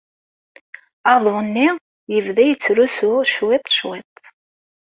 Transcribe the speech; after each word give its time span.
Aḍu-nni 1.13 1.67
yebda 2.13 2.43
yettrusu 2.45 3.11
cwiṭ, 3.35 3.65
cwiṭ. 3.77 4.15